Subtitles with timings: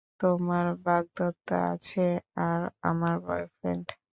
[0.19, 2.05] তোমার বাগদত্তা আছে
[2.41, 3.87] আর আমার বয়ফ্রেন্ড।